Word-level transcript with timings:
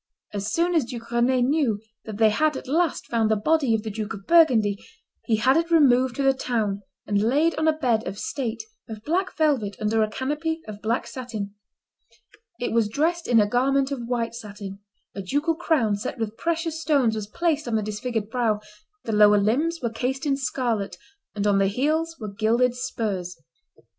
As 0.33 0.51
soon 0.51 0.73
as 0.73 0.85
Duke 0.85 1.11
Rend 1.11 1.27
knew 1.51 1.79
that 2.05 2.17
they 2.17 2.31
had 2.31 2.57
at 2.57 2.67
last 2.67 3.05
found 3.05 3.29
the 3.29 3.35
body 3.35 3.75
of 3.75 3.83
the 3.83 3.91
Duke 3.91 4.15
of 4.15 4.25
Burgundy, 4.25 4.83
he 5.25 5.35
had 5.35 5.55
it 5.57 5.69
removed 5.69 6.15
to 6.15 6.23
the 6.23 6.33
town, 6.33 6.81
and 7.05 7.21
laid 7.21 7.53
on 7.53 7.67
a 7.67 7.77
bed 7.77 8.07
of 8.07 8.17
state 8.17 8.63
of 8.89 9.03
black 9.03 9.37
velvet, 9.37 9.75
under 9.79 10.01
a 10.01 10.09
canopy 10.09 10.61
of 10.67 10.81
black 10.81 11.05
satin. 11.05 11.53
It 12.59 12.71
was 12.71 12.89
dressed 12.89 13.27
in 13.27 13.39
a 13.39 13.45
garment 13.47 13.91
of 13.91 14.07
white 14.07 14.33
satin; 14.33 14.79
a 15.13 15.21
ducal 15.21 15.53
crown, 15.53 15.95
set 15.95 16.17
with 16.17 16.35
precious 16.35 16.81
stones, 16.81 17.13
was 17.13 17.27
placed 17.27 17.67
on 17.67 17.75
the 17.75 17.83
disfigured 17.83 18.31
brow; 18.31 18.59
the 19.03 19.11
lower 19.11 19.37
limbs 19.37 19.81
were 19.83 19.91
cased 19.91 20.25
in 20.25 20.35
scarlet, 20.35 20.97
and 21.35 21.45
on 21.45 21.59
the 21.59 21.67
heels 21.67 22.17
were 22.19 22.33
gilded 22.33 22.73
spurs. 22.73 23.37